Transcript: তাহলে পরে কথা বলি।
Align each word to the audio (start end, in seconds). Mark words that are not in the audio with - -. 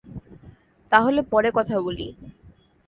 তাহলে 0.91 1.19
পরে 1.23 1.49
কথা 1.51 1.75
বলি। 1.81 2.07